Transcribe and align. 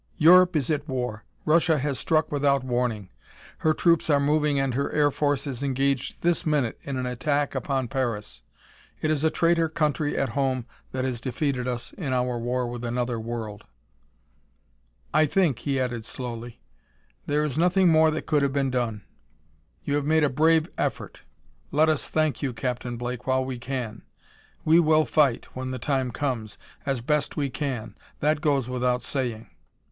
"Europe 0.17 0.55
is 0.55 0.71
at 0.71 0.87
war. 0.89 1.25
Russia 1.45 1.77
has 1.77 1.99
struck 1.99 2.31
without 2.31 2.63
warning; 2.63 3.09
her 3.59 3.71
troops 3.71 4.09
are 4.09 4.19
moving 4.19 4.59
and 4.59 4.73
her 4.73 4.91
air 4.93 5.11
force 5.11 5.45
is 5.45 5.61
engaged 5.61 6.19
this 6.21 6.43
minute 6.43 6.79
in 6.81 6.97
an 6.97 7.05
attack 7.05 7.53
upon 7.53 7.87
Paris. 7.87 8.41
It 8.99 9.11
is 9.11 9.23
a 9.23 9.29
traitor 9.29 9.69
country 9.69 10.17
at 10.17 10.29
home 10.29 10.65
that 10.91 11.05
has 11.05 11.21
defeated 11.21 11.67
us 11.67 11.93
in 11.93 12.13
our 12.13 12.39
war 12.39 12.65
with 12.67 12.83
another 12.83 13.19
world." 13.19 13.63
"I 15.13 15.27
think," 15.27 15.59
he 15.59 15.79
added 15.79 16.03
slowly, 16.03 16.59
"there 17.27 17.43
is 17.43 17.55
nothing 17.55 17.87
more 17.87 18.09
that 18.09 18.25
could 18.25 18.41
have 18.41 18.51
been 18.53 18.71
done: 18.71 19.03
you 19.83 19.93
have 19.93 20.05
made 20.05 20.23
a 20.23 20.29
brave 20.29 20.67
effort. 20.79 21.21
Let 21.69 21.89
us 21.89 22.09
thank 22.09 22.41
you, 22.41 22.53
Captain 22.53 22.97
Blake, 22.97 23.27
while 23.27 23.45
we 23.45 23.59
can. 23.59 24.01
We 24.65 24.79
will 24.79 25.05
fight, 25.05 25.49
when 25.55 25.69
the 25.69 25.77
time 25.77 26.09
comes, 26.09 26.57
as 26.87 27.01
best 27.01 27.37
we 27.37 27.51
can; 27.51 27.95
that 28.19 28.41
goes 28.41 28.67
without 28.67 29.03
saying." 29.03 29.47